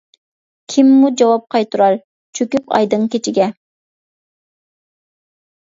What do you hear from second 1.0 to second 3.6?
جاۋاب قايتۇرار چۆكۈپ ئايدىڭ كېچىگە.